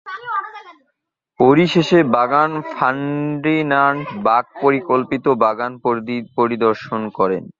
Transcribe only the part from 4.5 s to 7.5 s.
পরিকল্পিত বাগান পরিদর্শন করেন।